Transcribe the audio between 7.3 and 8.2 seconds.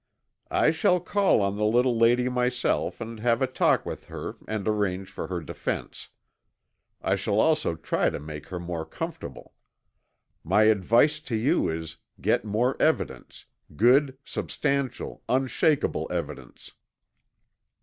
also try to